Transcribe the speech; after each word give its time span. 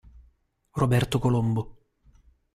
Roberto 0.81 1.19
Colombo 1.19 1.61